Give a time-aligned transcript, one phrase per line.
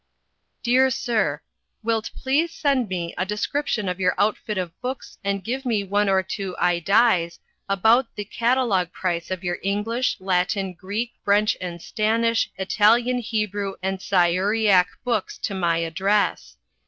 [0.63, 1.41] "Dear Sir:
[1.83, 6.09] "Wilt please send me a description of your outfit of Books and give me one
[6.09, 7.37] or two iedies
[7.69, 13.99] abought the catalogue price of your English, Latin Greek brench and stanish Italian Hebrew and
[13.99, 16.57] Siyuriak books to my address.